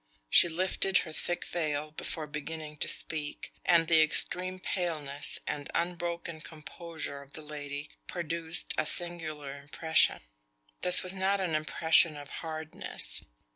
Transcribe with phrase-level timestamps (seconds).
[0.31, 6.41] She lifted her thick veil before beginning to speak, and the extreme paleness and unbroken
[6.41, 10.21] composure of the lady produced a singular impression.
[10.81, 13.21] This was not an impression of hardness.